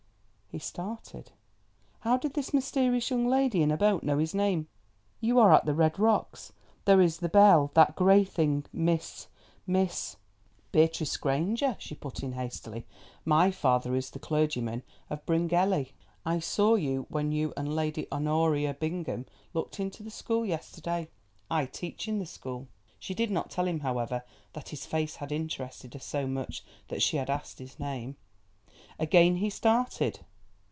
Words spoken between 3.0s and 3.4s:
young